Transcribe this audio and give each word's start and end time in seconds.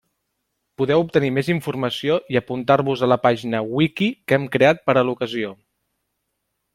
Podeu 0.81 1.01
obtenir 1.03 1.29
més 1.33 1.51
informació 1.55 2.15
i 2.35 2.39
apuntar-vos 2.41 3.03
a 3.07 3.11
la 3.13 3.19
pàgina 3.27 3.61
Wiki 3.75 4.09
que 4.31 4.39
hem 4.39 4.49
creat 4.57 4.81
per 4.89 4.97
a 5.03 5.09
l'ocasió. 5.11 5.53